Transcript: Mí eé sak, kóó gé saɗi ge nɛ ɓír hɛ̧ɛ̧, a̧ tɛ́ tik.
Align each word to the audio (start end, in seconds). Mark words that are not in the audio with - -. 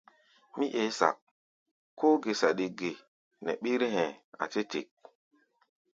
Mí 0.57 0.65
eé 0.79 0.89
sak, 0.99 1.17
kóó 1.99 2.15
gé 2.23 2.31
saɗi 2.41 2.65
ge 2.79 2.89
nɛ 3.43 3.51
ɓír 3.61 3.81
hɛ̧ɛ̧, 3.93 4.17
a̧ 4.43 4.47
tɛ́ 4.51 4.63
tik. 4.71 4.89